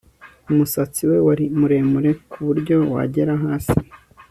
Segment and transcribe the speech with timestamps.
[0.51, 3.77] Umusatsi we wari muremure kuburyo wagera hasi